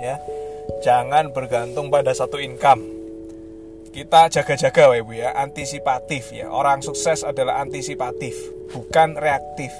ya. 0.00 0.16
Jangan 0.80 1.30
bergantung 1.36 1.92
pada 1.92 2.16
satu 2.16 2.40
income. 2.40 2.80
Kita 3.90 4.32
jaga-jaga 4.32 4.88
Bapak 4.88 4.98
Ibu 5.04 5.12
ya. 5.12 5.30
Antisipatif 5.36 6.32
ya. 6.32 6.48
Orang 6.48 6.80
sukses 6.80 7.20
adalah 7.26 7.60
antisipatif 7.60 8.32
bukan 8.72 9.18
reaktif. 9.18 9.70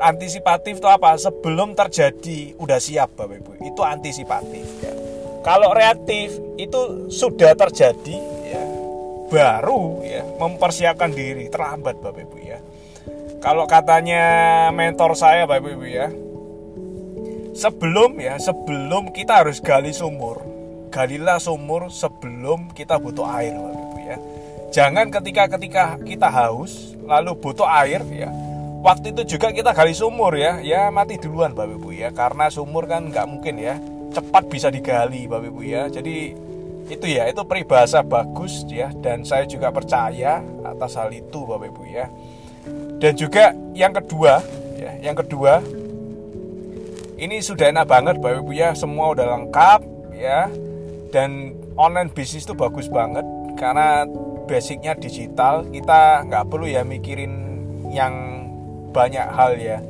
Antisipatif 0.00 0.80
itu 0.80 0.88
apa? 0.88 1.14
Sebelum 1.20 1.76
terjadi 1.76 2.56
udah 2.56 2.78
siap 2.80 3.18
Bapak 3.18 3.36
Ibu. 3.44 3.52
Itu 3.66 3.82
antisipatif 3.84 4.66
ya. 4.80 4.92
Kalau 5.44 5.70
reaktif 5.76 6.34
itu 6.58 7.06
sudah 7.06 7.54
terjadi 7.54 8.18
ya 8.50 8.62
baru 9.30 10.02
ya 10.02 10.22
mempersiapkan 10.42 11.14
diri 11.14 11.46
terlambat 11.50 12.02
Bapak 12.02 12.22
Ibu 12.24 12.38
ya. 12.42 12.58
Kalau 13.42 13.68
katanya 13.70 14.24
mentor 14.74 15.14
saya 15.14 15.46
Bapak 15.46 15.70
Ibu 15.70 15.86
ya 15.86 16.10
sebelum 17.56 18.20
ya 18.20 18.36
sebelum 18.36 19.10
kita 19.16 19.40
harus 19.40 19.64
gali 19.64 19.90
sumur 19.90 20.56
galilah 20.96 21.36
sumur 21.36 21.92
sebelum 21.92 22.72
kita 22.72 22.96
butuh 22.96 23.28
air 23.36 23.52
Bapak 23.52 23.76
Ibu 23.76 23.98
ya. 24.00 24.16
Jangan 24.72 25.12
ketika 25.12 25.42
ketika 25.52 25.84
kita 26.00 26.28
haus 26.32 26.96
lalu 27.04 27.36
butuh 27.36 27.68
air 27.68 28.00
ya. 28.08 28.32
Waktu 28.80 29.12
itu 29.12 29.36
juga 29.36 29.52
kita 29.52 29.76
gali 29.76 29.92
sumur 29.92 30.32
ya. 30.32 30.56
Ya 30.64 30.88
mati 30.88 31.20
duluan 31.20 31.52
Bapak 31.52 31.76
Ibu 31.76 31.90
ya. 31.92 32.08
Karena 32.16 32.48
sumur 32.48 32.88
kan 32.88 33.12
nggak 33.12 33.26
mungkin 33.28 33.60
ya. 33.60 33.76
Cepat 34.08 34.48
bisa 34.48 34.72
digali 34.72 35.28
Bapak 35.28 35.52
Ibu 35.52 35.60
ya. 35.68 35.92
Jadi 35.92 36.32
itu 36.88 37.06
ya 37.12 37.28
itu 37.28 37.44
peribahasa 37.44 38.00
bagus 38.00 38.64
ya. 38.64 38.88
Dan 39.04 39.20
saya 39.28 39.44
juga 39.44 39.68
percaya 39.68 40.40
atas 40.64 40.96
hal 40.96 41.12
itu 41.12 41.44
Bapak 41.44 41.76
Ibu 41.76 41.82
ya. 41.92 42.08
Dan 42.96 43.12
juga 43.20 43.52
yang 43.76 43.92
kedua 43.92 44.40
ya 44.80 44.96
yang 45.04 45.12
kedua 45.12 45.60
ini 47.16 47.40
sudah 47.40 47.72
enak 47.72 47.88
banget 47.88 48.16
Bapak 48.20 48.44
Ibu 48.44 48.52
ya. 48.52 48.72
Semua 48.76 49.12
udah 49.12 49.26
lengkap 49.36 49.80
ya. 50.16 50.48
Dan 51.10 51.56
online 51.80 52.12
bisnis 52.12 52.44
itu 52.44 52.52
bagus 52.52 52.88
banget 52.92 53.24
karena 53.56 54.04
basicnya 54.48 54.92
digital. 54.96 55.64
Kita 55.68 56.24
nggak 56.28 56.44
perlu 56.48 56.68
ya 56.68 56.84
mikirin 56.84 57.32
yang 57.92 58.14
banyak 58.92 59.26
hal 59.32 59.56
ya. 59.56 59.80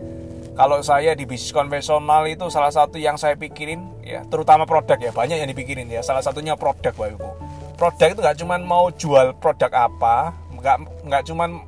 Kalau 0.57 0.81
saya 0.81 1.13
di 1.13 1.29
bisnis 1.29 1.53
konvensional 1.53 2.25
itu 2.31 2.49
salah 2.49 2.73
satu 2.73 2.97
yang 2.97 3.21
saya 3.21 3.37
pikirin 3.37 3.85
ya 4.01 4.25
terutama 4.27 4.65
produk 4.65 4.97
ya. 4.97 5.13
Banyak 5.13 5.43
yang 5.43 5.51
dipikirin 5.51 5.91
ya. 5.91 6.01
Salah 6.01 6.25
satunya 6.25 6.57
produk 6.57 6.95
Bapak 6.95 7.11
Ibu 7.15 7.47
produk 7.77 8.09
itu 8.09 8.21
nggak 8.25 8.39
cuman 8.41 8.61
mau 8.65 8.89
jual 8.89 9.37
produk 9.37 9.69
apa 9.77 10.33
nggak 10.57 10.77
nggak 11.07 11.23
cuman 11.29 11.61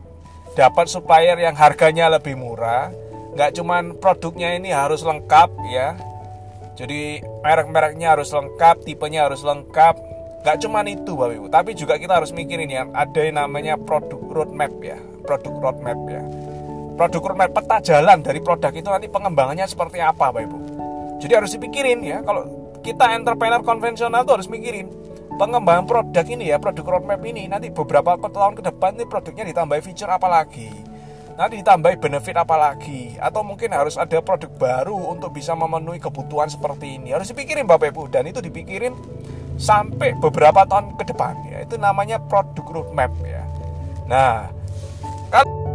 dapat 0.57 0.89
supplier 0.89 1.37
yang 1.37 1.55
harganya 1.55 2.09
lebih 2.09 2.35
murah 2.35 2.89
nggak 3.35 3.51
cuman 3.61 3.97
produknya 4.01 4.57
ini 4.57 4.73
harus 4.73 5.05
lengkap 5.05 5.51
ya. 5.69 5.99
Jadi 6.79 7.19
merek-mereknya 7.43 8.15
harus 8.15 8.31
lengkap 8.31 8.87
tipenya 8.87 9.27
harus 9.27 9.43
lengkap. 9.43 9.99
Nggak 10.47 10.57
cuman 10.63 10.85
itu 10.87 11.13
bapak 11.19 11.35
ibu. 11.35 11.47
Tapi 11.51 11.71
juga 11.75 11.95
kita 11.99 12.23
harus 12.23 12.31
mikirin 12.31 12.71
ya 12.71 12.87
ada 12.95 13.21
yang 13.21 13.43
namanya 13.43 13.75
produk 13.75 14.21
roadmap 14.31 14.73
ya. 14.81 14.97
Produk 15.27 15.55
roadmap 15.59 15.99
ya. 16.07 16.23
Produk 16.95 17.23
roadmap 17.23 17.51
peta 17.51 17.77
jalan 17.83 18.19
dari 18.23 18.41
produk 18.41 18.73
itu 18.75 18.89
nanti 18.89 19.11
pengembangannya 19.11 19.67
seperti 19.67 19.99
apa 19.99 20.31
bapak 20.31 20.43
ibu. 20.47 20.59
Jadi 21.19 21.33
harus 21.35 21.51
dipikirin 21.59 22.01
ya. 22.07 22.23
Kalau 22.23 22.47
kita 22.81 23.19
entrepreneur 23.19 23.61
konvensional 23.67 24.23
tuh 24.23 24.39
harus 24.39 24.47
mikirin 24.47 24.87
pengembangan 25.35 25.85
produk 25.85 26.27
ini 26.31 26.55
ya. 26.55 26.63
Produk 26.63 26.87
roadmap 26.87 27.21
ini. 27.27 27.51
Nanti 27.51 27.75
beberapa 27.75 28.15
tahun 28.23 28.55
ke 28.55 28.63
depan 28.71 28.95
nih 29.03 29.07
produknya 29.11 29.45
ditambah 29.51 29.83
feature 29.83 30.15
apa 30.15 30.31
lagi 30.31 30.89
nanti 31.39 31.63
ditambah 31.63 32.03
benefit 32.03 32.35
apa 32.35 32.59
lagi? 32.59 33.15
Atau 33.23 33.47
mungkin 33.47 33.71
harus 33.71 33.95
ada 33.95 34.19
produk 34.19 34.51
baru 34.59 34.99
untuk 34.99 35.39
bisa 35.39 35.55
memenuhi 35.55 36.03
kebutuhan 36.03 36.51
seperti 36.51 36.99
ini? 36.99 37.15
Harus 37.15 37.31
dipikirin 37.31 37.63
Bapak 37.65 37.95
Ibu. 37.95 38.11
Dan 38.11 38.27
itu 38.27 38.43
dipikirin 38.43 38.99
sampai 39.59 40.15
beberapa 40.19 40.63
tahun 40.67 40.95
ke 40.95 41.15
depan 41.15 41.35
ya 41.51 41.67
itu 41.67 41.75
namanya 41.79 42.23
produk 42.23 42.63
roadmap 42.63 43.11
ya. 43.27 43.43
Nah 44.07 44.47
kalau 45.35 45.68